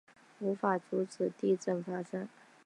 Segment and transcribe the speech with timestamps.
[0.39, 2.27] 无法阻止地震发生